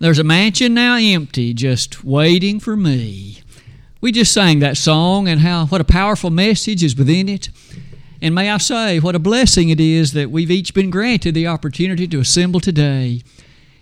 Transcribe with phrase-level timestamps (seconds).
[0.00, 3.42] There's a mansion now empty, just waiting for me.
[4.00, 7.50] We just sang that song and how what a powerful message is within it.
[8.22, 11.48] And may I say, what a blessing it is that we've each been granted the
[11.48, 13.22] opportunity to assemble today.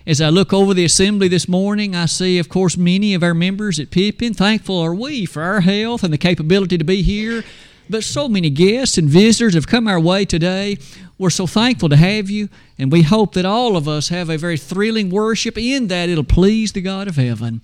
[0.09, 3.35] As I look over the assembly this morning, I see, of course, many of our
[3.35, 4.35] members at Pippin.
[4.35, 7.45] Thankful are we for our health and the capability to be here.
[7.91, 10.79] But so many guests and visitors have come our way today.
[11.17, 12.49] We're so thankful to have you,
[12.79, 16.25] and we hope that all of us have a very thrilling worship in that it'll
[16.25, 17.61] please the God of heaven.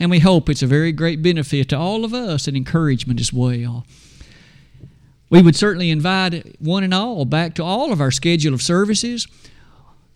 [0.00, 3.32] And we hope it's a very great benefit to all of us and encouragement as
[3.32, 3.86] well.
[5.30, 9.26] We would certainly invite one and all back to all of our schedule of services.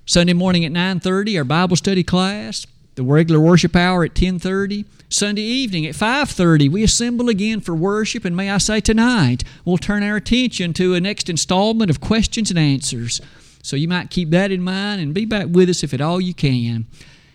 [0.07, 4.85] Sunday morning at 9:30 our Bible study class, the regular worship hour at 10:30.
[5.09, 9.79] Sunday evening at 5:30 we assemble again for worship and may I say tonight we'll
[9.79, 13.21] turn our attention to a next installment of questions and answers.
[13.63, 16.21] So you might keep that in mind and be back with us if at all
[16.21, 16.87] you can.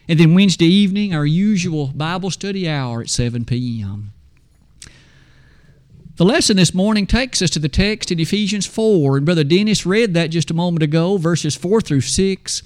[0.07, 4.11] And then Wednesday evening our usual Bible study hour at 7 p.m.
[6.17, 9.85] The lesson this morning takes us to the text in Ephesians 4, and Brother Dennis
[9.85, 12.63] read that just a moment ago, verses 4 through 6.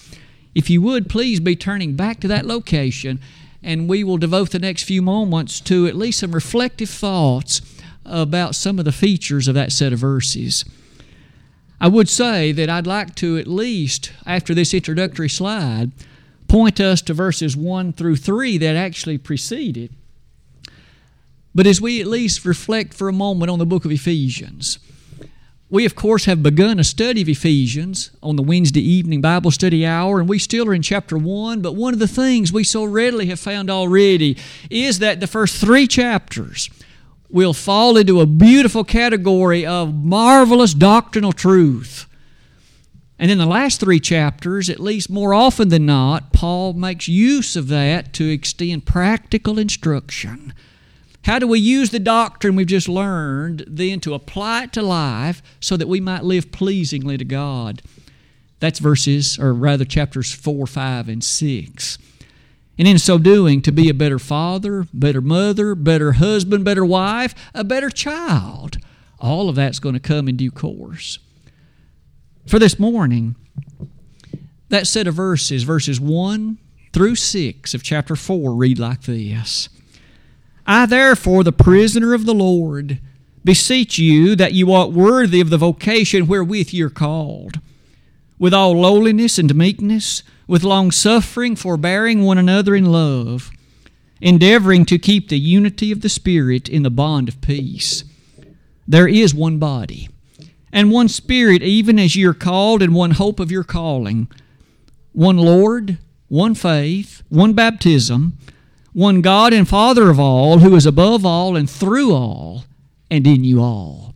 [0.54, 3.20] If you would, please be turning back to that location
[3.64, 7.62] and we will devote the next few moments to at least some reflective thoughts
[8.06, 10.66] about some of the features of that set of verses.
[11.80, 15.92] I would say that I'd like to at least, after this introductory slide,
[16.48, 19.92] point us to verses 1 through 3 that actually precede it.
[21.54, 24.80] But as we at least reflect for a moment on the book of Ephesians,
[25.72, 29.86] we, of course, have begun a study of Ephesians on the Wednesday evening Bible study
[29.86, 31.62] hour, and we still are in chapter 1.
[31.62, 34.38] But one of the things we so readily have found already
[34.70, 36.70] is that the first three chapters
[37.30, 42.06] will fall into a beautiful category of marvelous doctrinal truth.
[43.18, 47.56] And in the last three chapters, at least more often than not, Paul makes use
[47.56, 50.54] of that to extend practical instruction
[51.24, 55.44] how do we use the doctrine we've just learned then to apply it to life
[55.60, 57.82] so that we might live pleasingly to God?
[58.60, 61.98] That's verses, or rather chapters 4, 5, and 6.
[62.78, 67.36] And in so doing, to be a better father, better mother, better husband, better wife,
[67.54, 68.78] a better child.
[69.20, 71.20] All of that's going to come in due course.
[72.48, 73.36] For this morning,
[74.70, 76.58] that set of verses, verses 1
[76.94, 79.70] through 6 of chapter 4, read like this.
[80.66, 83.00] I, therefore, the prisoner of the Lord,
[83.44, 87.60] beseech you that you walk worthy of the vocation wherewith you're called,
[88.38, 93.52] with all lowliness and meekness, with longsuffering, forbearing one another in love,
[94.20, 98.04] endeavoring to keep the unity of the Spirit in the bond of peace.
[98.88, 100.10] There is one body,
[100.72, 104.28] and one Spirit, even as ye are called, and one hope of your calling,
[105.14, 108.38] one Lord, one faith, one baptism
[108.94, 112.66] one God and Father of all, who is above all and through all
[113.10, 114.14] and in you all.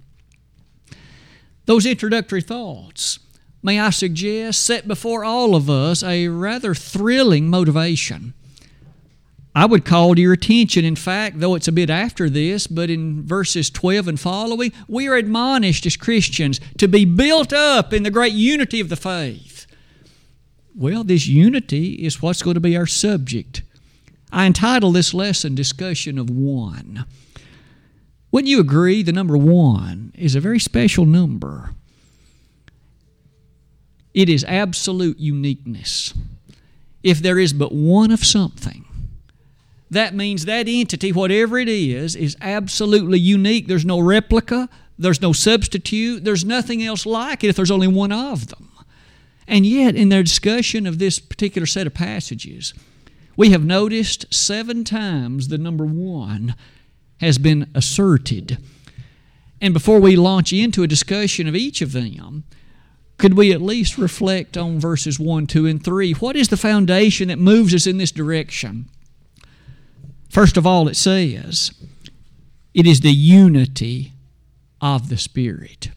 [1.65, 3.19] Those introductory thoughts,
[3.63, 8.33] may I suggest, set before all of us a rather thrilling motivation.
[9.55, 12.89] I would call to your attention, in fact, though it's a bit after this, but
[12.89, 18.03] in verses 12 and following, we are admonished as Christians to be built up in
[18.03, 19.65] the great unity of the faith.
[20.75, 23.63] Well, this unity is what's going to be our subject
[24.31, 27.05] I entitle this lesson Discussion of One.
[28.31, 31.71] Wouldn't you agree the number one is a very special number?
[34.13, 36.13] It is absolute uniqueness.
[37.03, 38.85] If there is but one of something,
[39.91, 43.67] that means that entity, whatever it is, is absolutely unique.
[43.67, 48.11] There's no replica, there's no substitute, there's nothing else like it if there's only one
[48.11, 48.69] of them.
[49.47, 52.73] And yet, in their discussion of this particular set of passages,
[53.38, 56.56] we have noticed seven times the number one
[57.19, 58.57] has been asserted.
[59.62, 62.44] And before we launch into a discussion of each of them,
[63.18, 66.12] could we at least reflect on verses 1, 2, and 3?
[66.13, 68.90] What is the foundation that moves us in this direction?
[70.29, 71.72] First of all, it says,
[72.73, 74.11] it is the unity
[74.81, 75.91] of the Spirit.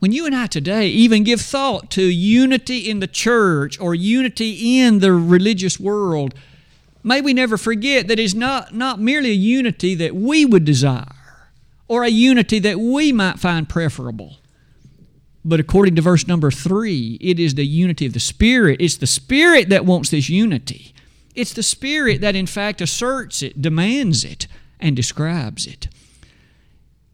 [0.00, 4.80] When you and I today even give thought to unity in the church or unity
[4.80, 6.34] in the religious world,
[7.02, 11.50] may we never forget that it's not, not merely a unity that we would desire
[11.86, 14.38] or a unity that we might find preferable.
[15.44, 18.80] But according to verse number three, it is the unity of the Spirit.
[18.80, 20.94] It's the Spirit that wants this unity.
[21.34, 24.46] It's the Spirit that, in fact, asserts it, demands it,
[24.78, 25.88] and describes it.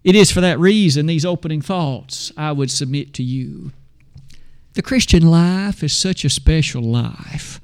[0.07, 3.73] It is for that reason, these opening thoughts I would submit to you.
[4.75, 7.61] The Christian life is such a special life.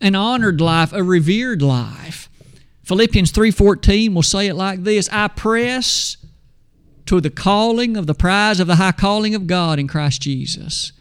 [0.00, 2.30] an honored life, a revered life.
[2.84, 6.16] Philippians 3:14 will say it like this, I press
[7.06, 10.92] to the calling of the prize of the high calling of God in Christ Jesus.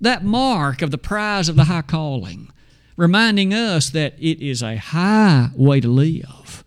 [0.00, 2.50] That mark of the prize of the high calling,
[2.96, 6.63] reminding us that it is a high way to live.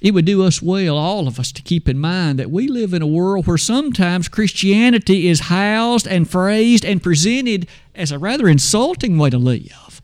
[0.00, 2.94] It would do us well, all of us, to keep in mind that we live
[2.94, 8.48] in a world where sometimes Christianity is housed and phrased and presented as a rather
[8.48, 10.00] insulting way to live,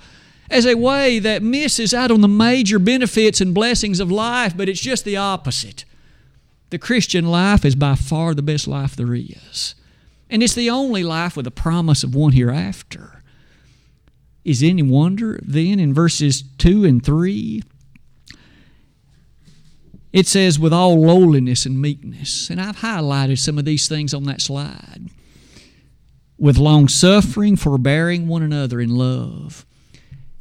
[0.51, 4.69] as a way that misses out on the major benefits and blessings of life, but
[4.69, 5.87] it's just the opposite.
[6.69, 9.75] The Christian life is by far the best life there is.
[10.29, 13.23] And it's the only life with a promise of one hereafter.
[14.45, 17.63] Is any wonder then in verses 2 and 3?
[20.17, 22.49] It says, with all lowliness and meekness.
[22.49, 25.11] And I've highlighted some of these things on that slide.
[26.39, 29.67] With long suffering, forbearing one another in love.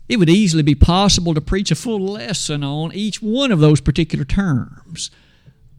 [0.08, 3.82] It would easily be possible to preach a full lesson on each one of those
[3.82, 5.12] particular terms.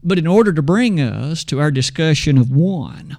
[0.03, 3.17] But in order to bring us to our discussion of one,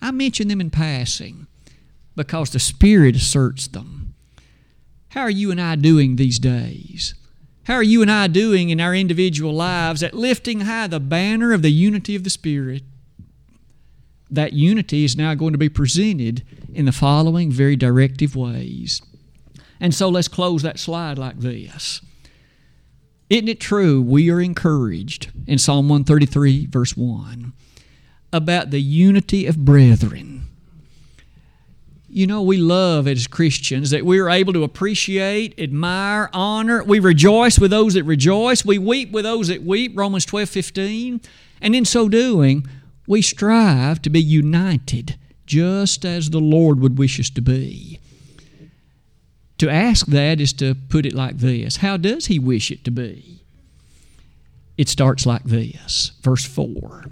[0.00, 1.46] I mention them in passing
[2.14, 4.14] because the Spirit asserts them.
[5.10, 7.14] How are you and I doing these days?
[7.66, 11.52] How are you and I doing in our individual lives at lifting high the banner
[11.52, 12.84] of the unity of the Spirit?
[14.30, 19.02] That unity is now going to be presented in the following very directive ways.
[19.80, 22.00] And so let's close that slide like this.
[23.28, 27.52] Isn't it true we are encouraged in Psalm 133, verse 1,
[28.32, 30.45] about the unity of brethren?
[32.16, 36.82] You know, we love as Christians that we are able to appreciate, admire, honor.
[36.82, 38.64] We rejoice with those that rejoice.
[38.64, 41.20] We weep with those that weep, Romans 12, 15.
[41.60, 42.66] And in so doing,
[43.06, 48.00] we strive to be united just as the Lord would wish us to be.
[49.58, 52.90] To ask that is to put it like this How does He wish it to
[52.90, 53.42] be?
[54.78, 57.04] It starts like this, verse 4.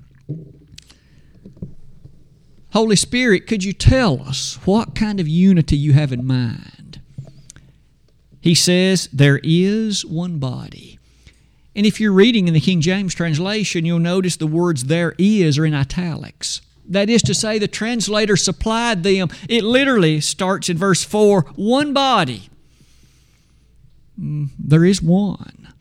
[2.75, 7.01] Holy Spirit, could you tell us what kind of unity you have in mind?
[8.41, 10.99] He says, There is one body.
[11.77, 15.57] And if you're reading in the King James translation, you'll notice the words there is
[15.57, 16.63] are in italics.
[16.85, 19.29] That is to say, the translator supplied them.
[19.49, 22.49] It literally starts in verse 4 one body.
[24.21, 25.73] Mm, there is one.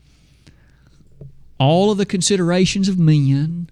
[1.58, 3.68] All of the considerations of men,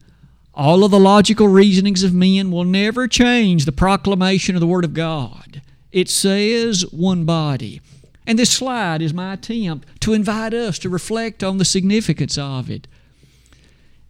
[0.54, 4.84] all of the logical reasonings of men will never change the proclamation of the Word
[4.84, 5.62] of God.
[5.90, 7.80] It says one body.
[8.26, 12.70] And this slide is my attempt to invite us to reflect on the significance of
[12.70, 12.86] it.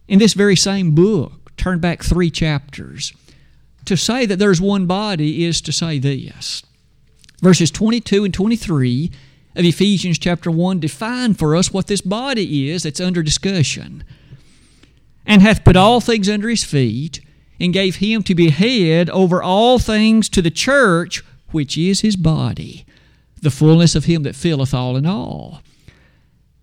[0.07, 3.13] In this very same book, turn back three chapters.
[3.85, 6.63] To say that there's one body is to say this.
[7.41, 9.11] Verses 22 and 23
[9.55, 14.03] of Ephesians chapter 1 define for us what this body is that's under discussion.
[15.25, 17.21] And hath put all things under his feet,
[17.59, 22.15] and gave him to be head over all things to the church, which is his
[22.15, 22.85] body,
[23.41, 25.61] the fullness of him that filleth all in all.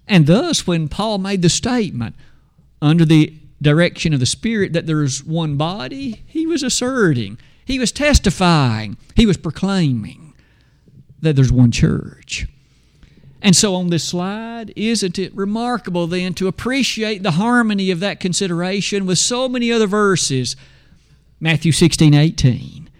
[0.06, 2.16] And thus, when Paul made the statement,
[2.82, 7.78] under the direction of the Spirit that there is one body, he was asserting, he
[7.78, 10.34] was testifying, he was proclaiming
[11.20, 12.48] that there's one church.
[13.42, 18.20] And so on this slide, isn't it remarkable then to appreciate the harmony of that
[18.20, 20.56] consideration with so many other verses?
[21.40, 22.90] Matthew 16, 18.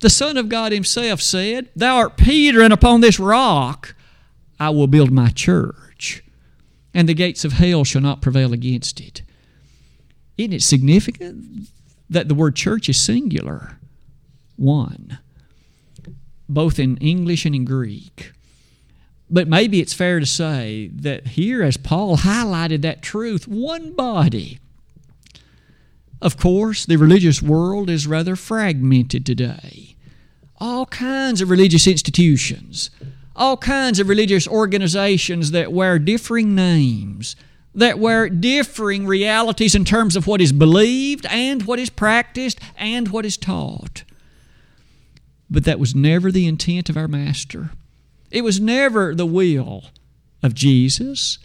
[0.00, 3.94] The Son of God Himself said, Thou art Peter, and upon this rock
[4.58, 6.22] I will build my church,
[6.92, 9.22] and the gates of hell shall not prevail against it.
[10.36, 11.68] Isn't it significant
[12.10, 13.78] that the word church is singular?
[14.56, 15.18] One,
[16.48, 18.33] both in English and in Greek.
[19.30, 24.60] But maybe it's fair to say that here, as Paul highlighted that truth, one body.
[26.20, 29.96] Of course, the religious world is rather fragmented today.
[30.58, 32.90] All kinds of religious institutions,
[33.34, 37.34] all kinds of religious organizations that wear differing names
[37.74, 43.08] that wear differing realities in terms of what is believed and what is practiced and
[43.08, 44.04] what is taught.
[45.50, 47.70] But that was never the intent of our Master.
[48.34, 49.84] It was never the will
[50.42, 51.38] of Jesus.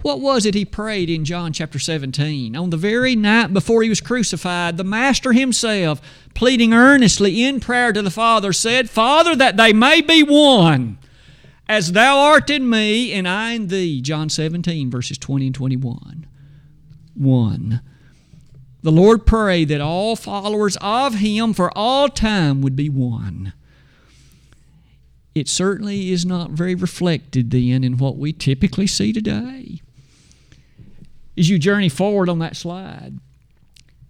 [0.00, 2.56] What was it he prayed in John chapter 17?
[2.56, 6.00] On the very night before he was crucified, the Master himself,
[6.32, 10.96] pleading earnestly in prayer to the Father, said, Father, that they may be one
[11.68, 14.00] as thou art in me and I in thee.
[14.00, 16.26] John 17, verses 20 and 21.
[17.12, 17.80] 1.
[18.82, 23.52] The Lord prayed that all followers of Him for all time would be one.
[25.34, 29.80] It certainly is not very reflected then in what we typically see today.
[31.38, 33.18] As you journey forward on that slide,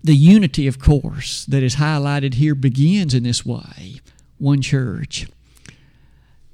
[0.02, 4.00] the unity, of course, that is highlighted here begins in this way
[4.38, 5.26] one church.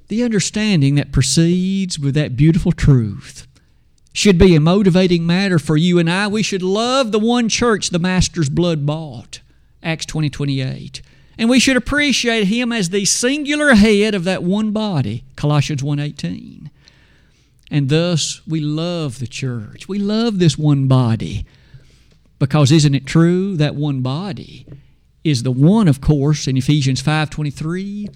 [0.09, 3.47] The understanding that proceeds with that beautiful truth
[4.13, 6.27] should be a motivating matter for you and I.
[6.27, 9.41] We should love the one church the Master's blood bought.
[9.81, 11.01] Acts 20 28.
[11.37, 16.71] And we should appreciate him as the singular head of that one body, Colossians 1:18.
[17.69, 19.87] And thus we love the church.
[19.87, 21.45] We love this one body.
[22.39, 24.65] Because isn't it true that one body
[25.23, 28.09] is the one of course in Ephesians 5:23,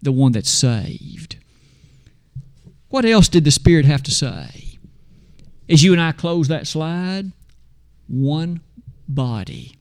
[0.00, 1.36] the one that's saved.
[2.88, 4.78] What else did the Spirit have to say?
[5.68, 7.32] As you and I close that slide,
[8.08, 8.60] one
[9.08, 9.76] body.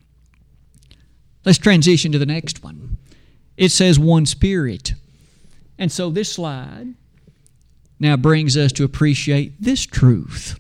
[1.46, 2.98] Let's transition to the next one.
[3.58, 4.94] It says one spirit.
[5.78, 6.94] And so this slide
[8.00, 10.60] now brings us to appreciate this truth.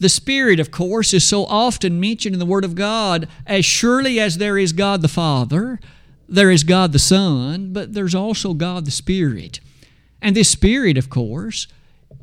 [0.00, 4.20] The Spirit, of course, is so often mentioned in the Word of God as surely
[4.20, 5.80] as there is God the Father,
[6.28, 9.58] there is God the Son, but there's also God the Spirit.
[10.22, 11.66] And this Spirit, of course,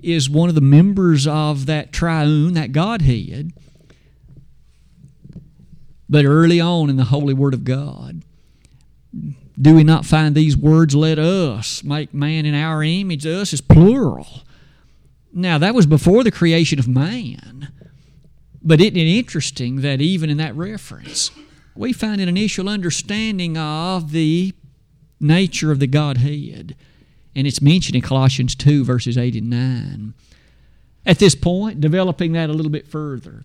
[0.02, 3.52] is one of the members of that triune, that Godhead.
[6.10, 8.22] But early on in the Holy Word of God,
[9.60, 13.26] do we not find these words, let us make man in our image?
[13.26, 14.44] Us is plural.
[15.34, 17.72] Now, that was before the creation of man.
[18.62, 21.32] But isn't it interesting that even in that reference,
[21.76, 24.54] we find an initial understanding of the
[25.20, 26.76] nature of the Godhead?
[27.36, 30.14] And it's mentioned in Colossians 2, verses 8 and 9.
[31.06, 33.44] At this point, developing that a little bit further,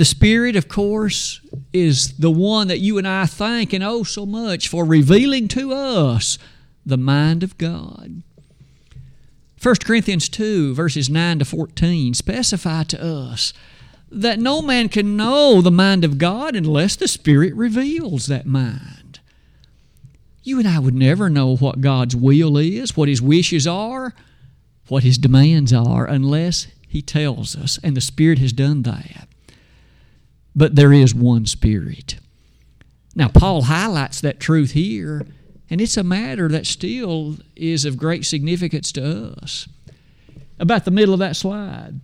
[0.00, 1.42] the Spirit, of course,
[1.74, 5.74] is the one that you and I thank and owe so much for revealing to
[5.74, 6.38] us
[6.86, 8.22] the mind of God.
[9.62, 13.52] 1 Corinthians 2, verses 9 to 14, specify to us
[14.10, 19.20] that no man can know the mind of God unless the Spirit reveals that mind.
[20.42, 24.14] You and I would never know what God's will is, what His wishes are,
[24.88, 29.26] what His demands are, unless He tells us, and the Spirit has done that
[30.60, 32.18] but there is one Spirit.
[33.14, 35.26] Now, Paul highlights that truth here,
[35.70, 39.66] and it's a matter that still is of great significance to us.
[40.58, 42.02] About the middle of that slide,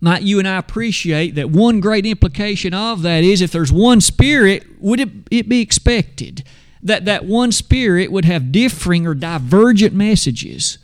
[0.00, 4.00] might you and I appreciate that one great implication of that is if there's one
[4.00, 6.44] Spirit, would it, it be expected
[6.84, 10.78] that that one Spirit would have differing or divergent messages?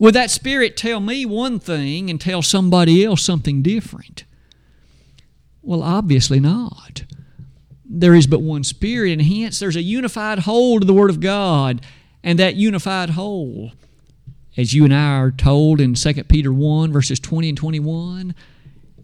[0.00, 4.24] Would that Spirit tell me one thing and tell somebody else something different?
[5.62, 7.04] Well, obviously not.
[7.84, 11.20] There is but one Spirit, and hence there's a unified whole to the Word of
[11.20, 11.80] God.
[12.24, 13.72] And that unified whole,
[14.56, 18.34] as you and I are told in 2 Peter 1, verses 20 and 21,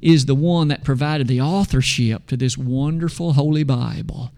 [0.01, 4.31] is the one that provided the authorship to this wonderful Holy Bible.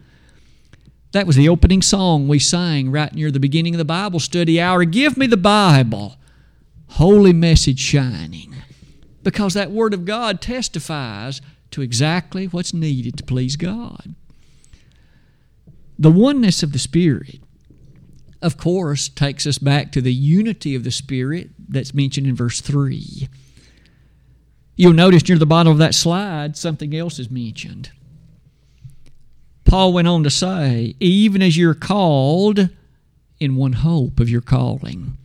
[1.13, 4.61] That was the opening song we sang right near the beginning of the Bible study
[4.61, 4.85] hour.
[4.85, 6.17] Give me the Bible,
[6.89, 8.55] holy message shining.
[9.23, 14.15] Because that Word of God testifies to exactly what's needed to please God.
[15.99, 17.41] The oneness of the Spirit,
[18.41, 22.61] of course, takes us back to the unity of the Spirit that's mentioned in verse
[22.61, 23.29] 3.
[24.77, 27.91] You'll notice near the bottom of that slide, something else is mentioned.
[29.67, 32.71] Paul went on to say, even as you're called
[33.39, 35.17] in one hope of your calling.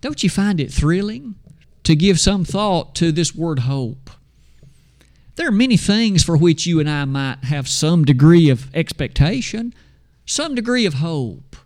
[0.00, 1.36] Don't you find it thrilling
[1.84, 4.10] to give some thought to this word hope?
[5.36, 9.74] There are many things for which you and I might have some degree of expectation,
[10.26, 11.56] some degree of hope.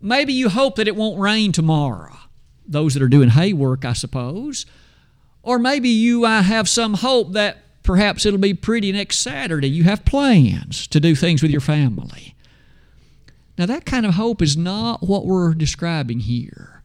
[0.00, 2.16] Maybe you hope that it won't rain tomorrow.
[2.66, 4.66] Those that are doing hay work, I suppose.
[5.42, 9.70] Or maybe you I have some hope that perhaps it'll be pretty next Saturday.
[9.70, 12.34] You have plans to do things with your family.
[13.56, 16.82] Now, that kind of hope is not what we're describing here.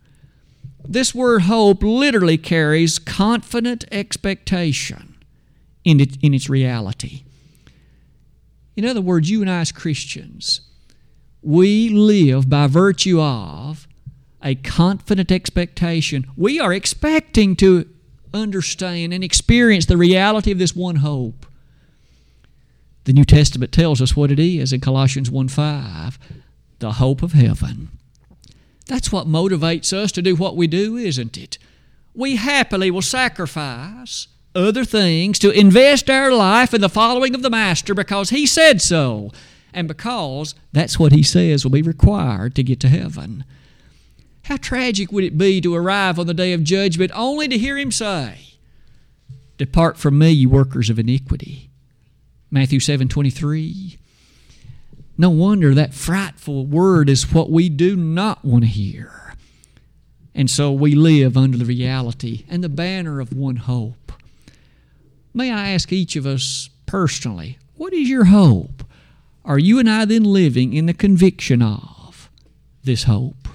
[0.88, 5.13] This word hope literally carries confident expectation
[5.84, 7.24] in, it, in its reality.
[8.76, 10.62] In other words, you and I as Christians,
[11.42, 13.88] we live by virtue of
[14.42, 16.26] a confident expectation.
[16.36, 17.90] We are expecting to
[18.34, 21.46] understand and experience the reality of this one hope.
[23.06, 26.20] The New Testament tells us what it is in Colossians 1 5
[26.80, 27.90] the hope of heaven.
[28.88, 31.58] That's what motivates us to do what we do, isn't it?
[32.14, 37.50] We happily will sacrifice other things to invest our life in the following of the
[37.50, 39.32] Master because He said so.
[39.74, 43.44] and because that's what he says will be required to get to heaven.
[44.44, 47.78] How tragic would it be to arrive on the day of judgment only to hear
[47.78, 48.40] him say,
[49.58, 51.70] Depart from me, you workers of iniquity.
[52.52, 53.98] Matthew 7 23.
[55.18, 59.34] No wonder that frightful word is what we do not want to hear.
[60.36, 64.03] And so we live under the reality and the banner of one hope.
[65.34, 68.84] May I ask each of us personally, what is your hope?
[69.44, 72.30] Are you and I then living in the conviction of
[72.84, 73.48] this hope?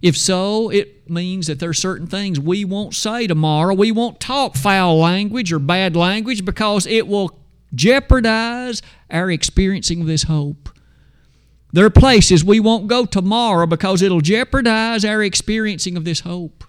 [0.00, 3.74] If so, it means that there are certain things we won't say tomorrow.
[3.74, 7.38] We won't talk foul language or bad language because it will
[7.74, 10.70] jeopardize our experiencing of this hope.
[11.72, 16.64] There are places we won't go tomorrow because it'll jeopardize our experiencing of this hope.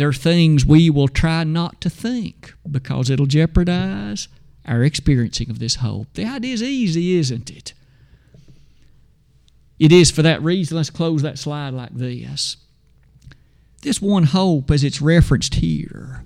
[0.00, 4.28] There are things we will try not to think because it'll jeopardize
[4.64, 6.06] our experiencing of this hope.
[6.14, 7.74] The idea is easy, isn't it?
[9.78, 10.78] It is for that reason.
[10.78, 12.56] Let's close that slide like this.
[13.82, 16.24] This one hope, as it's referenced here,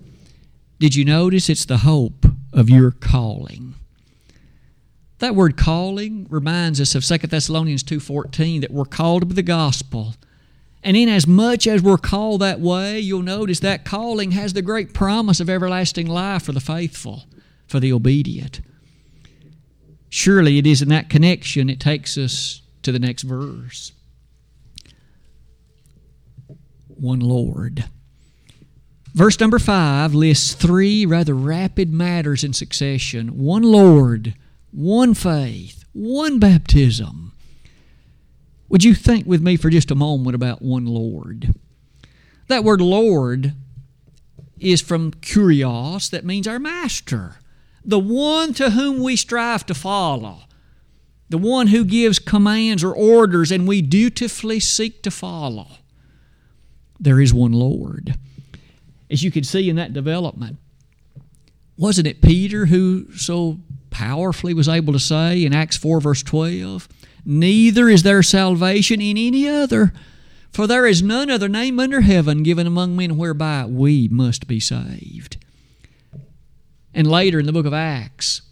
[0.78, 3.74] did you notice it's the hope of your calling?
[5.18, 10.14] That word calling reminds us of 2 Thessalonians 2:14 that we're called to the gospel.
[10.84, 14.60] And in as much as we're called that way, you'll notice that calling has the
[14.60, 17.24] great promise of everlasting life for the faithful,
[17.66, 18.60] for the obedient.
[20.10, 23.92] Surely it is in that connection it takes us to the next verse.
[26.86, 27.86] One Lord.
[29.14, 34.34] Verse number five lists three rather rapid matters in succession one Lord,
[34.70, 37.32] one faith, one baptism.
[38.74, 41.54] Would you think with me for just a moment about one Lord?
[42.48, 43.52] That word Lord
[44.58, 47.36] is from kurios, that means our master,
[47.84, 50.40] the one to whom we strive to follow
[51.28, 55.68] the one who gives commands or orders and we dutifully seek to follow.
[56.98, 58.16] There is one Lord.
[59.08, 60.58] As you can see in that development,
[61.76, 66.88] wasn't it Peter who so powerfully was able to say in Acts 4, verse 12,
[67.24, 69.92] Neither is there salvation in any other,
[70.52, 74.60] for there is none other name under heaven given among men whereby we must be
[74.60, 75.36] saved.
[76.92, 78.42] And later in the book of Acts,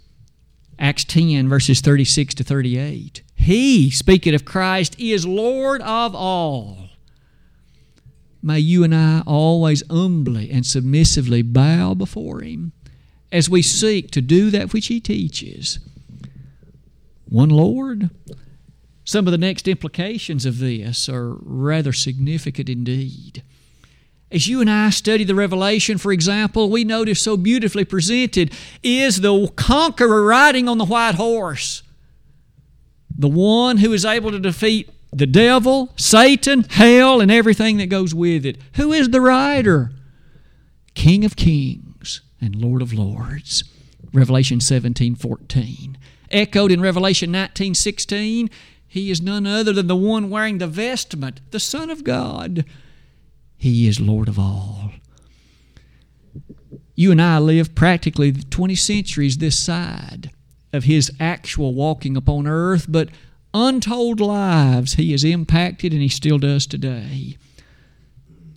[0.79, 3.23] Acts 10, verses 36 to 38.
[3.37, 6.89] He, speaking of Christ, is Lord of all.
[8.43, 12.73] May you and I always humbly and submissively bow before Him
[13.31, 15.79] as we seek to do that which He teaches.
[17.29, 18.11] One Lord.
[19.05, 23.43] Some of the next implications of this are rather significant indeed.
[24.31, 29.21] As you and I study the Revelation, for example, we notice so beautifully presented is
[29.21, 31.83] the conqueror riding on the white horse.
[33.17, 38.15] The one who is able to defeat the devil, Satan, hell, and everything that goes
[38.15, 38.57] with it.
[38.77, 39.93] Who is the rider?
[40.95, 43.65] King of kings and Lord of lords.
[44.15, 45.99] Revelation 17 14.
[46.31, 48.49] Echoed in Revelation 19 16,
[48.93, 52.65] he is none other than the one wearing the vestment, the Son of God
[53.63, 54.91] he is Lord of all.
[56.97, 60.33] You and I live practically 20 centuries this side
[60.73, 63.09] of His actual walking upon earth, but
[63.55, 67.37] untold lives He has impacted and He still does today.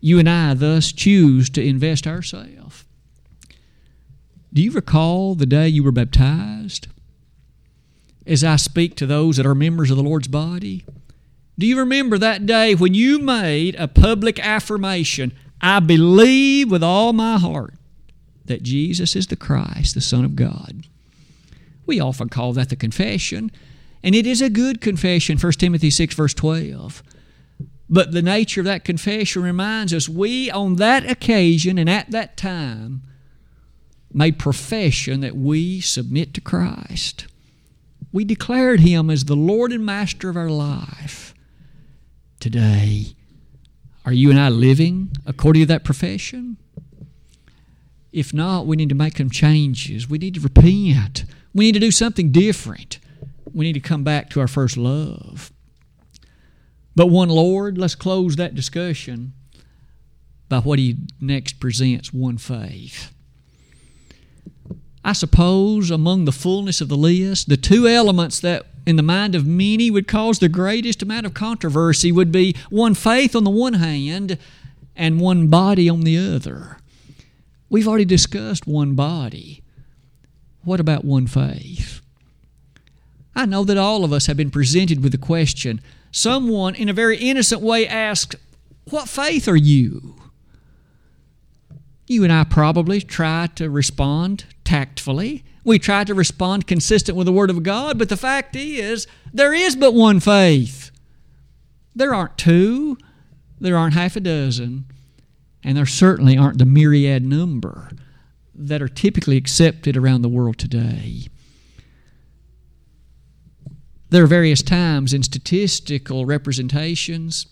[0.02, 2.84] You and I thus choose to invest ourselves.
[4.52, 6.88] Do you recall the day you were baptized?
[8.28, 10.86] As I speak to those that are members of the Lord's body,
[11.58, 15.32] do you remember that day when you made a public affirmation?
[15.62, 17.76] I believe with all my heart
[18.46, 20.86] that Jesus is the Christ, the Son of God.
[21.86, 23.52] We often call that the confession,
[24.04, 27.04] and it is a good confession, 1 Timothy 6, verse 12.
[27.90, 32.36] But the nature of that confession reminds us we, on that occasion and at that
[32.36, 33.04] time,
[34.12, 37.28] made profession that we submit to Christ.
[38.16, 41.34] We declared Him as the Lord and Master of our life
[42.40, 43.08] today.
[44.06, 46.56] Are you and I living according to that profession?
[48.14, 50.10] If not, we need to make some changes.
[50.10, 51.26] We need to repent.
[51.54, 53.00] We need to do something different.
[53.54, 55.52] We need to come back to our first love.
[56.96, 59.34] But one Lord, let's close that discussion
[60.48, 63.12] by what he next presents one faith.
[65.06, 69.36] I suppose among the fullness of the list, the two elements that in the mind
[69.36, 73.52] of many would cause the greatest amount of controversy would be one faith on the
[73.52, 74.40] one hand
[74.96, 76.80] and one body on the other.
[77.70, 79.62] We've already discussed one body.
[80.64, 82.02] What about one faith?
[83.36, 85.82] I know that all of us have been presented with the question.
[86.12, 88.38] Someone, in a very innocent way, asked,
[88.90, 90.16] What faith are you?
[92.08, 95.46] You and I probably try to respond tactfully.
[95.64, 99.54] We try to respond consistent with the Word of God, but the fact is, there
[99.54, 100.92] is but one faith.
[101.96, 102.98] There aren't two,
[103.60, 104.86] there aren't half a dozen,
[105.64, 107.90] and there certainly aren't the myriad number
[108.54, 111.28] that are typically accepted around the world today.
[114.10, 117.48] There are various times in statistical representations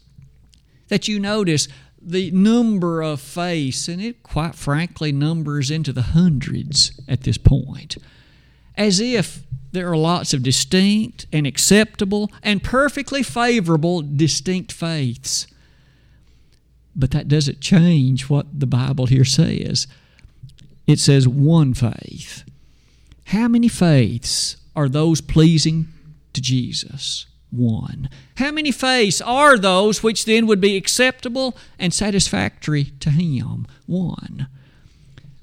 [0.89, 1.67] that you notice
[2.05, 7.97] the number of faiths, and it quite frankly numbers into the hundreds at this point,
[8.75, 15.47] as if there are lots of distinct and acceptable and perfectly favorable distinct faiths.
[16.95, 19.87] But that doesn't change what the Bible here says.
[20.85, 22.43] It says one faith.
[23.27, 25.87] How many faiths are those pleasing
[26.33, 27.25] to Jesus?
[27.53, 28.09] One.
[28.37, 33.67] How many faiths are those which then would be acceptable and satisfactory to Him?
[33.85, 34.47] One.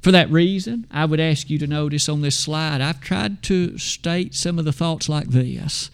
[0.01, 3.79] For that reason, I would ask you to notice on this slide, I've tried to
[3.79, 5.91] state some of the thoughts like this.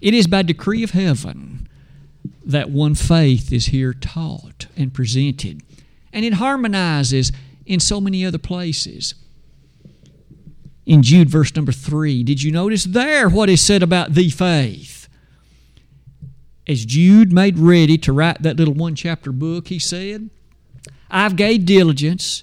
[0.00, 1.68] It is by decree of heaven
[2.44, 5.62] that one faith is here taught and presented,
[6.12, 7.32] and it harmonizes
[7.64, 9.14] in so many other places.
[10.84, 14.97] In Jude, verse number three, did you notice there what is said about the faith?
[16.68, 20.28] As Jude made ready to write that little one chapter book, he said,
[21.10, 22.42] I've gave diligence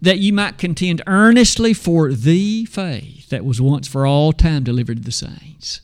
[0.00, 4.98] that you might contend earnestly for the faith that was once for all time delivered
[4.98, 5.80] to the saints.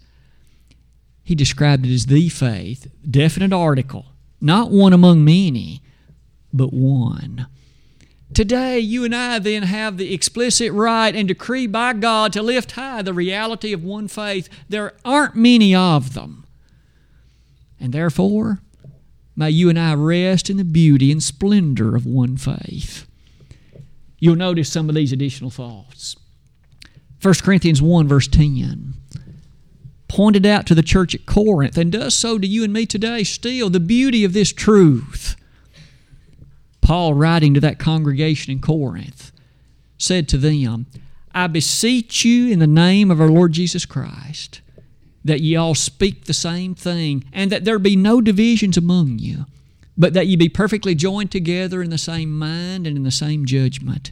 [1.25, 4.07] He described it as the faith, definite article,
[4.41, 5.83] not one among many,
[6.53, 7.49] but one.
[8.33, 12.73] Today, you and I then have the explicit right and decree by God to lift
[12.73, 14.49] high the reality of one faith.
[14.69, 16.45] There aren't many of them.
[17.81, 18.61] And therefore,
[19.37, 23.07] may you and I rest in the beauty and splendor of one faith.
[24.19, 26.17] You'll notice some of these additional thoughts.
[27.23, 28.95] 1 Corinthians 1, verse 10
[30.09, 33.23] pointed out to the church at Corinth and does so to you and me today
[33.23, 35.37] still the beauty of this truth.
[36.81, 39.31] Paul, writing to that congregation in Corinth,
[39.99, 40.87] said to them,
[41.35, 44.63] I beseech you in the name of our Lord Jesus Christ
[45.29, 49.47] that ye all speak the same thing, and that there be no divisions among you,
[49.97, 53.47] but that ye be perfectly joined together in the same mind and in the same
[53.47, 54.11] judgment.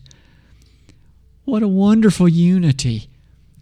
[1.44, 3.08] What a wonderful unity!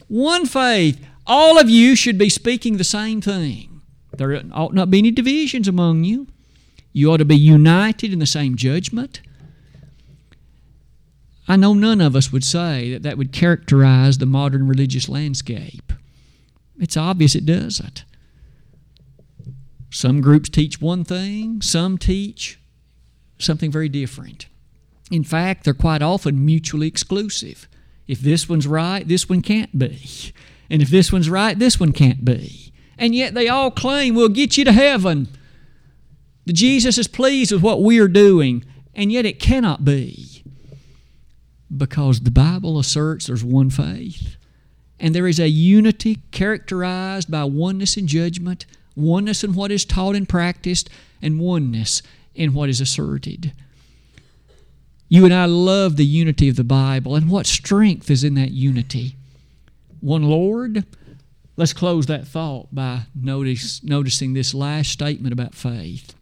[0.09, 1.05] One faith.
[1.27, 3.81] All of you should be speaking the same thing.
[4.17, 6.27] There ought not be any divisions among you.
[6.93, 9.21] You ought to be united in the same judgment.
[11.49, 15.93] I know none of us would say that that would characterize the modern religious landscape.
[16.79, 18.05] It's obvious it doesn't.
[19.91, 22.59] Some groups teach one thing, some teach
[23.39, 24.47] something very different.
[25.11, 27.69] In fact, they're quite often mutually exclusive.
[28.07, 30.33] If this one's right, this one can't be.
[30.71, 32.73] And if this one's right, this one can't be.
[32.99, 35.29] And yet they all claim we'll get you to heaven.
[36.47, 40.43] Jesus is pleased with what we are doing, and yet it cannot be.
[41.75, 44.37] Because the Bible asserts there's one faith,
[45.01, 50.15] and there is a unity characterized by oneness in judgment, oneness in what is taught
[50.15, 50.89] and practiced,
[51.21, 52.03] and oneness
[52.35, 53.53] in what is asserted.
[55.09, 58.51] You and I love the unity of the Bible, and what strength is in that
[58.51, 59.17] unity?
[60.01, 60.85] One Lord.
[61.57, 66.15] Let's close that thought by notice, noticing this last statement about faith.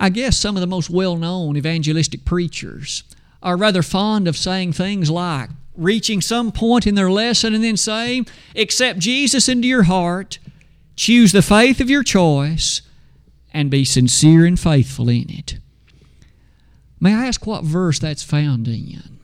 [0.00, 3.04] I guess some of the most well known evangelistic preachers
[3.42, 7.76] are rather fond of saying things like, reaching some point in their lesson and then
[7.76, 10.38] saying, accept Jesus into your heart,
[10.96, 12.82] choose the faith of your choice,
[13.52, 15.58] and be sincere and faithful in it.
[17.00, 19.18] May I ask what verse that's found in?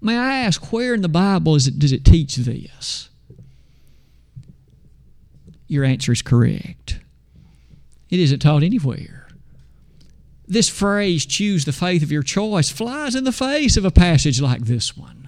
[0.00, 3.08] May I ask where in the Bible it, does it teach this?
[5.68, 6.98] Your answer is correct.
[8.10, 9.22] It isn't taught anywhere
[10.52, 14.40] this phrase, choose the faith of your choice, flies in the face of a passage
[14.40, 15.21] like this one.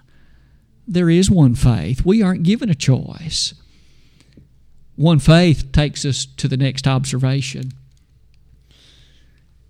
[0.87, 2.05] There is one faith.
[2.05, 3.55] We aren't given a choice.
[4.97, 7.73] One faith takes us to the next observation.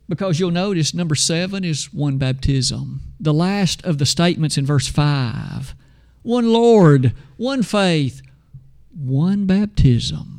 [0.09, 3.01] Because you'll notice number seven is one baptism.
[3.19, 5.75] The last of the statements in verse 5
[6.23, 8.23] one Lord, one faith,
[8.95, 10.35] one baptism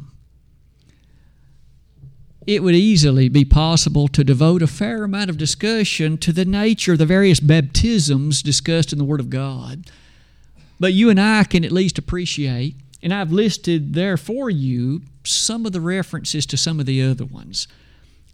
[2.47, 6.93] it would easily be possible to devote a fair amount of discussion to the nature
[6.93, 9.89] of the various baptisms discussed in the Word of God.
[10.79, 15.65] But you and I can at least appreciate, and I've listed there for you some
[15.65, 17.67] of the references to some of the other ones.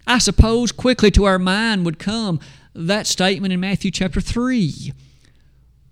[0.06, 2.40] I suppose quickly to our mind would come
[2.74, 4.92] that statement in Matthew chapter 3,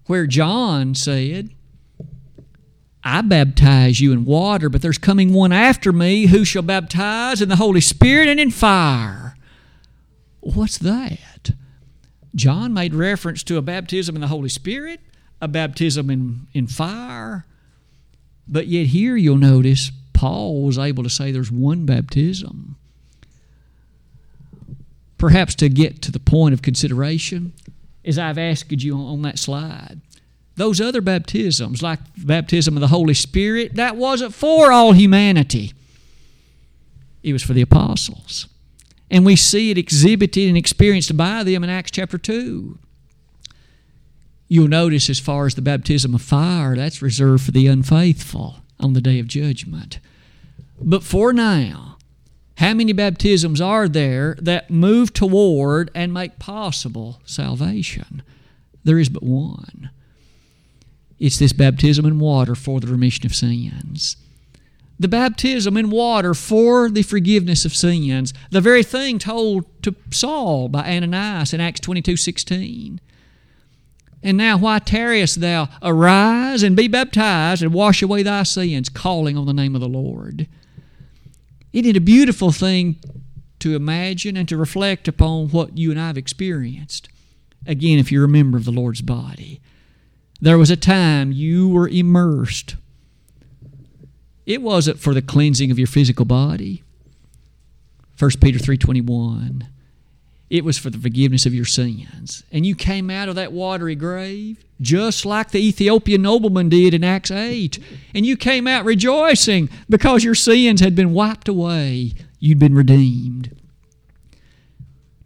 [0.06, 1.50] where John said,
[3.02, 7.48] I baptize you in water, but there's coming one after me who shall baptize in
[7.48, 9.36] the Holy Spirit and in fire.
[10.40, 11.52] What's that?
[12.34, 15.00] John made reference to a baptism in the Holy Spirit,
[15.40, 17.46] a baptism in, in fire.
[18.46, 22.76] But yet, here you'll notice Paul was able to say there's one baptism.
[25.18, 27.52] Perhaps to get to the point of consideration,
[28.04, 30.00] as I've asked you on that slide,
[30.56, 35.72] those other baptisms, like baptism of the Holy Spirit, that wasn't for all humanity.
[37.22, 38.46] It was for the apostles.
[39.10, 42.78] And we see it exhibited and experienced by them in Acts chapter 2.
[44.52, 48.94] You'll notice, as far as the baptism of fire, that's reserved for the unfaithful on
[48.94, 50.00] the day of judgment.
[50.80, 51.98] But for now,
[52.56, 58.24] how many baptisms are there that move toward and make possible salvation?
[58.82, 59.90] There is but one.
[61.20, 64.16] It's this baptism in water for the remission of sins
[65.00, 70.68] the baptism in water for the forgiveness of sins, the very thing told to Saul
[70.68, 73.00] by Ananias in Acts 22 16.
[74.22, 75.68] And now, why tarriest thou?
[75.82, 79.88] Arise and be baptized and wash away thy sins, calling on the name of the
[79.88, 80.46] Lord.
[81.72, 82.96] Isn't it a beautiful thing
[83.60, 87.08] to imagine and to reflect upon what you and I have experienced?
[87.66, 89.60] Again, if you're a member of the Lord's body,
[90.40, 92.76] there was a time you were immersed
[94.50, 96.82] it wasn't for the cleansing of your physical body.
[98.18, 99.68] 1 Peter 3:21.
[100.50, 102.42] It was for the forgiveness of your sins.
[102.50, 107.04] And you came out of that watery grave just like the Ethiopian nobleman did in
[107.04, 107.78] Acts 8.
[108.14, 112.14] And you came out rejoicing because your sins had been wiped away.
[112.38, 113.56] You'd been redeemed.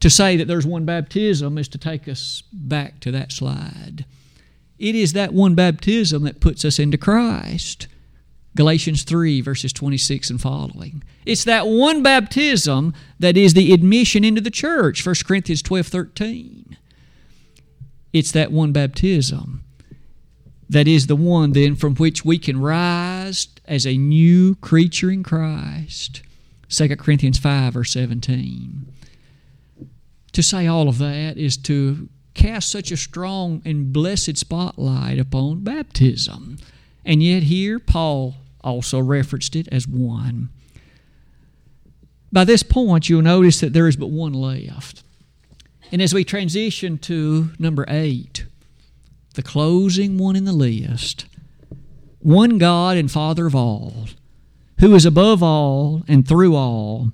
[0.00, 4.04] To say that there's one baptism is to take us back to that slide.
[4.78, 7.86] It is that one baptism that puts us into Christ.
[8.56, 11.02] Galatians 3, verses 26 and following.
[11.26, 16.76] It's that one baptism that is the admission into the church, 1 Corinthians 12, 13.
[18.12, 19.64] It's that one baptism
[20.68, 25.22] that is the one then from which we can rise as a new creature in
[25.22, 26.22] Christ.
[26.68, 28.92] 2 Corinthians 5, verse 17.
[30.32, 35.60] To say all of that is to cast such a strong and blessed spotlight upon
[35.60, 36.58] baptism.
[37.04, 38.34] And yet, here, Paul
[38.64, 40.48] also referenced it as one.
[42.32, 45.04] By this point, you'll notice that there is but one left.
[45.92, 48.46] And as we transition to number eight,
[49.34, 51.26] the closing one in the list,
[52.18, 54.08] one God and Father of all,
[54.80, 57.12] who is above all and through all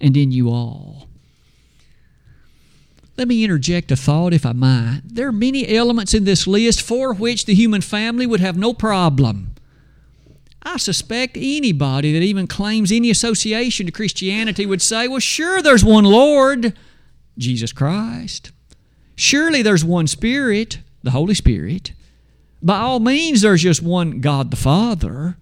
[0.00, 1.08] and in you all.
[3.16, 5.02] Let me interject a thought, if I might.
[5.04, 8.72] There are many elements in this list for which the human family would have no
[8.72, 9.51] problem.
[10.62, 15.84] I suspect anybody that even claims any association to Christianity would say, well, sure, there's
[15.84, 16.76] one Lord,
[17.36, 18.52] Jesus Christ.
[19.16, 21.92] Surely there's one Spirit, the Holy Spirit.
[22.62, 25.36] By all means, there's just one God the Father.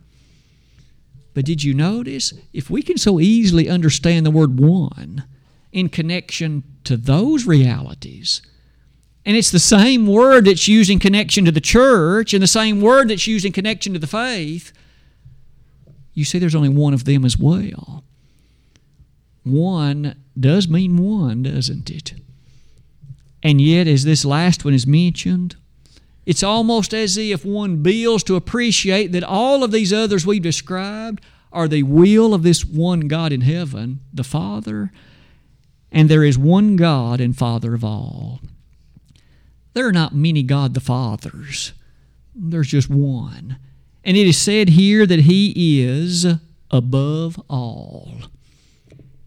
[1.34, 2.32] But did you notice?
[2.52, 5.24] If we can so easily understand the word one
[5.70, 8.42] in connection to those realities,
[9.24, 12.80] and it's the same word that's used in connection to the church and the same
[12.80, 14.72] word that's used in connection to the faith,
[16.20, 18.04] you see there's only one of them as well.
[19.42, 22.12] One does mean one, doesn't it?
[23.42, 25.56] And yet, as this last one is mentioned,
[26.26, 31.24] it's almost as if one builds to appreciate that all of these others we've described
[31.52, 34.92] are the will of this one God in heaven, the Father,
[35.90, 38.40] and there is one God and Father of all.
[39.72, 41.72] There are not many God the Fathers,
[42.34, 43.56] there's just one.
[44.04, 46.26] And it is said here that He is
[46.70, 48.12] above all.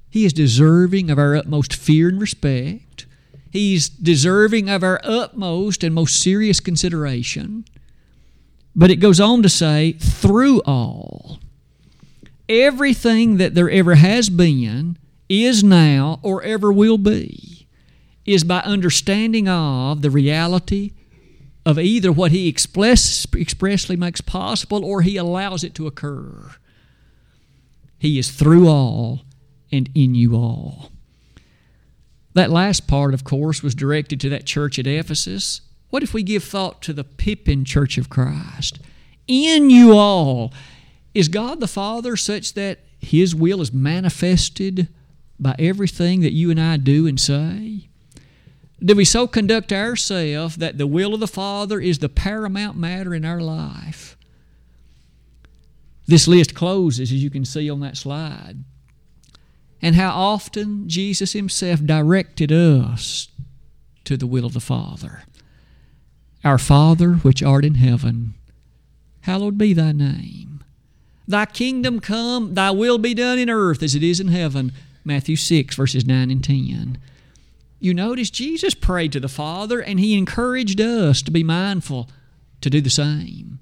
[0.10, 3.06] He is deserving of our utmost fear and respect.
[3.52, 7.66] He's deserving of our utmost and most serious consideration.
[8.76, 11.40] But it goes on to say, through all.
[12.50, 14.98] Everything that there ever has been,
[15.30, 17.68] is now, or ever will be,
[18.26, 20.92] is by understanding of the reality
[21.66, 26.52] of either what he express, expressly makes possible or he allows it to occur.
[27.98, 29.22] He is through all
[29.72, 30.92] and in you all.
[32.34, 36.24] That last part, of course, was directed to that church at Ephesus, What if we
[36.24, 38.80] give thought to the Pippin Church of Christ?
[39.28, 40.52] In you all,
[41.14, 44.88] is God the Father such that His will is manifested
[45.40, 47.90] by everything that you and I do and say?
[48.84, 53.14] Do we so conduct ourselves that the will of the Father is the paramount matter
[53.14, 54.18] in our life?
[56.06, 58.58] This list closes, as you can see on that slide.
[59.82, 63.30] And how often Jesus Himself directed us
[64.04, 65.24] to the will of the Father.
[66.44, 68.34] Our Father, which art in heaven,
[69.22, 70.62] hallowed be thy name.
[71.26, 74.74] Thy kingdom come, thy will be done in earth as it is in heaven.
[75.06, 76.98] Matthew 6, verses 9 and 10
[77.84, 82.10] you notice Jesus prayed to the Father and he encouraged us to be mindful
[82.62, 83.60] to do the same.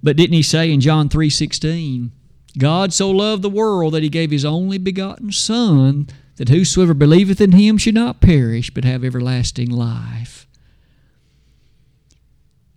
[0.00, 2.12] But didn't he say in John 3:16,
[2.56, 7.40] God so loved the world that he gave his only begotten son that whosoever believeth
[7.40, 10.46] in him should not perish but have everlasting life.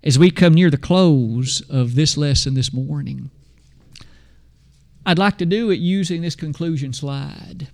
[0.04, 3.30] As we come near the close of this lesson this morning,
[5.06, 7.68] I'd like to do it using this conclusion slide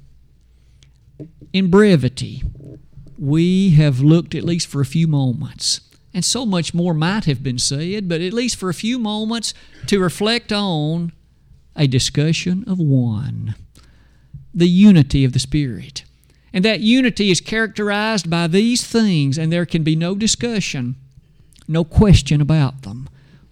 [1.52, 2.43] in brevity,
[3.17, 5.82] we have looked at least for a few moments,
[6.13, 9.54] and so much more might have been said, but at least for a few moments
[9.88, 11.12] to reflect on
[11.76, 13.56] a discussion of one
[14.54, 16.04] the unity of the Spirit.
[16.54, 20.95] And that unity is characterized by these things, and there can be no discussion,
[21.67, 23.10] no question about them.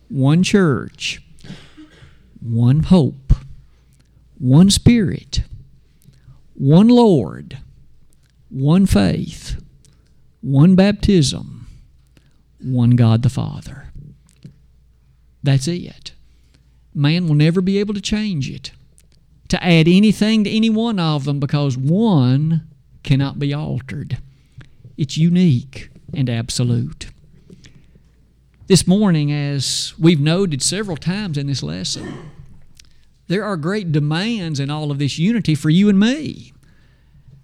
[0.09, 1.23] One church,
[2.39, 3.33] one hope,
[4.37, 5.41] one Spirit,
[6.61, 7.57] one Lord,
[8.49, 9.59] one faith,
[10.41, 11.65] one baptism,
[12.59, 13.87] one God the Father.
[15.41, 16.11] That's it.
[16.93, 18.73] Man will never be able to change it,
[19.47, 22.67] to add anything to any one of them, because one
[23.01, 24.19] cannot be altered.
[24.97, 27.07] It's unique and absolute.
[28.67, 32.29] This morning, as we've noted several times in this lesson,
[33.31, 36.51] there are great demands in all of this unity for you and me.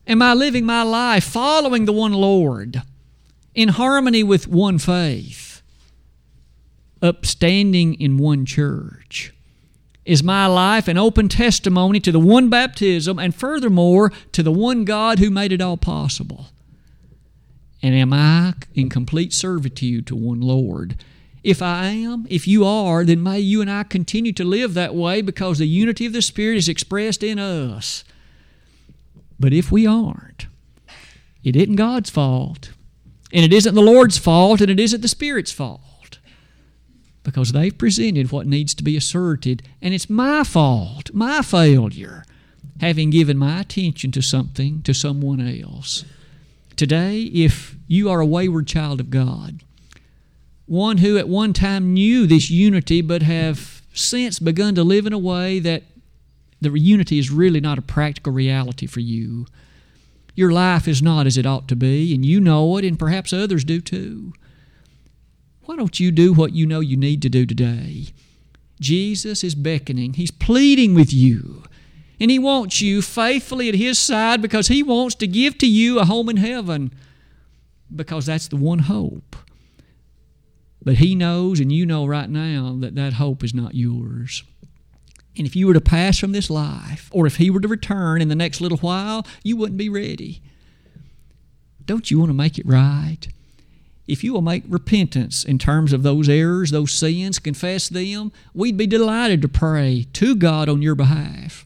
[0.05, 2.81] Am I living my life following the one Lord,
[3.55, 5.61] in harmony with one faith,
[7.01, 9.33] upstanding in one church?
[10.03, 14.83] Is my life an open testimony to the one baptism and furthermore to the one
[14.83, 16.47] God who made it all possible?
[17.81, 21.01] And am I in complete servitude to one Lord?
[21.47, 24.93] If I am, if you are, then may you and I continue to live that
[24.93, 28.03] way because the unity of the Spirit is expressed in us.
[29.39, 30.47] But if we aren't,
[31.45, 32.71] it isn't God's fault,
[33.31, 36.19] and it isn't the Lord's fault, and it isn't the Spirit's fault.
[37.23, 42.25] Because they've presented what needs to be asserted, and it's my fault, my failure,
[42.81, 46.03] having given my attention to something, to someone else.
[46.75, 49.63] Today, if you are a wayward child of God,
[50.67, 55.13] one who at one time knew this unity but have since begun to live in
[55.13, 55.83] a way that
[56.61, 59.45] the unity is really not a practical reality for you.
[60.35, 63.33] Your life is not as it ought to be, and you know it, and perhaps
[63.33, 64.33] others do too.
[65.65, 68.07] Why don't you do what you know you need to do today?
[68.79, 71.63] Jesus is beckoning, He's pleading with you.
[72.19, 75.99] And He wants you faithfully at His side because He wants to give to you
[75.99, 76.93] a home in heaven
[77.93, 79.35] because that's the one hope.
[80.81, 84.43] But He knows, and you know right now, that that hope is not yours.
[85.37, 88.21] And if you were to pass from this life, or if He were to return
[88.21, 90.41] in the next little while, you wouldn't be ready.
[91.85, 93.27] Don't you want to make it right?
[94.07, 98.77] If you will make repentance in terms of those errors, those sins, confess them, we'd
[98.77, 101.65] be delighted to pray to God on your behalf.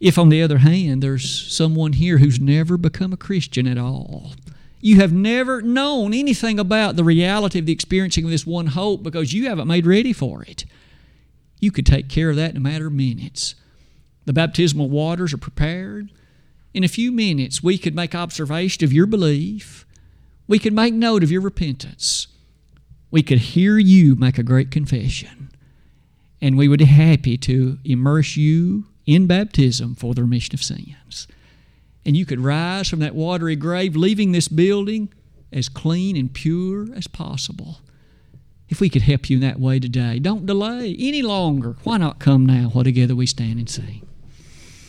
[0.00, 4.32] If, on the other hand, there's someone here who's never become a Christian at all,
[4.80, 9.02] you have never known anything about the reality of the experiencing of this one hope
[9.02, 10.64] because you haven't made ready for it.
[11.60, 13.54] You could take care of that in a matter of minutes.
[14.24, 16.10] The baptismal waters are prepared.
[16.72, 19.84] In a few minutes, we could make observation of your belief.
[20.48, 22.28] We could make note of your repentance.
[23.10, 25.50] We could hear you make a great confession.
[26.40, 31.26] And we would be happy to immerse you in baptism for the remission of sins
[32.04, 35.12] and you could rise from that watery grave, leaving this building
[35.52, 37.78] as clean and pure as possible.
[38.68, 41.76] If we could help you in that way today, don't delay any longer.
[41.82, 44.06] Why not come now while together we stand and sing?